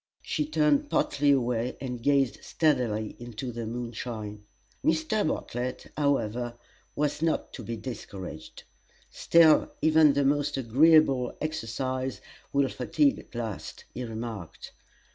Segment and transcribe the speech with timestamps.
[0.23, 4.43] She turned partly away, and gazed steadily into the moonshine.
[4.83, 5.27] Mr.
[5.27, 6.55] Bartlett, however,
[6.95, 8.63] was not to be discouraged.
[9.11, 12.19] "Still, even the most agreeable exercise
[12.51, 14.71] will fatigue at last," he remarked.